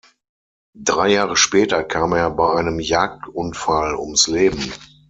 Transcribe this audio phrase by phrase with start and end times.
[0.79, 4.73] Drei Jahre später kam er bei einem Jagdunfall ums Leben.